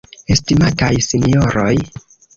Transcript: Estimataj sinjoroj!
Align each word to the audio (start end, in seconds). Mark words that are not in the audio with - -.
Estimataj 0.35 0.97
sinjoroj! 1.09 1.71